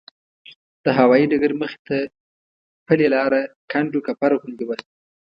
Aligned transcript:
د 0.83 0.85
هوایي 0.97 1.25
ډګر 1.31 1.51
مخې 1.61 1.79
ته 1.87 1.97
پلې 2.87 3.07
لاره 3.15 3.41
کنډوکپر 3.71 4.31
غوندې 4.41 4.65
وه. 4.67 4.77